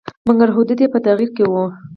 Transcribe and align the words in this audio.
مګر 0.27 0.47
حدود 0.55 0.79
یې 0.83 0.87
په 0.93 0.99
تغییر 1.05 1.31
کې 1.35 1.43
وو. 1.51 1.65